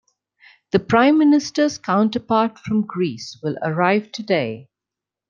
[0.71, 4.67] The prime minister's counterpart from Greece will arrive today.